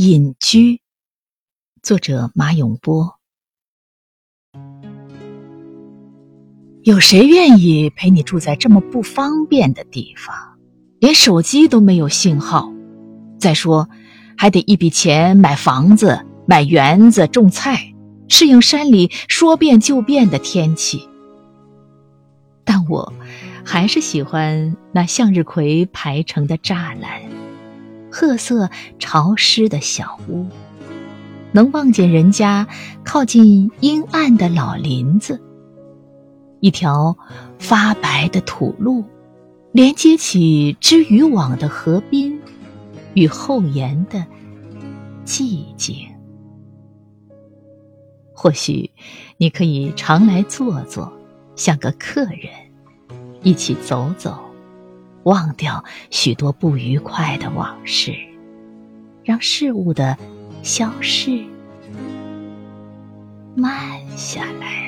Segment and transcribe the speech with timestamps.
[0.00, 0.80] 隐居，
[1.82, 3.18] 作者马永波。
[6.84, 10.56] 有谁愿意陪你住在这么不方便的地方？
[11.00, 12.72] 连手机都没有信号。
[13.40, 13.88] 再说，
[14.36, 17.92] 还得一笔钱买房子、买园子、种菜，
[18.28, 21.08] 适应山里说变就变的天气。
[22.62, 23.12] 但我
[23.64, 27.20] 还是喜欢那向日葵排成的栅栏。
[28.10, 30.46] 褐色潮湿的小屋，
[31.52, 32.66] 能望见人家
[33.04, 35.40] 靠近阴暗的老林子。
[36.60, 37.16] 一条
[37.58, 39.04] 发白的土路，
[39.72, 42.40] 连接起织渔网的河滨
[43.14, 44.26] 与后檐的
[45.24, 45.96] 寂静。
[48.32, 48.90] 或许
[49.36, 51.12] 你可以常来坐坐，
[51.54, 52.50] 像个客人，
[53.42, 54.47] 一起走走。
[55.28, 58.14] 忘掉许多不愉快的往事，
[59.22, 60.16] 让事物的
[60.62, 61.44] 消逝
[63.54, 64.87] 慢下来。